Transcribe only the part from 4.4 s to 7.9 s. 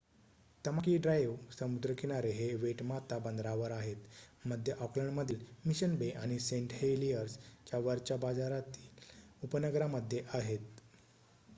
मध्य ऑकलंड मधील Mission Bay आणि सेंट हेलीयर्स च्या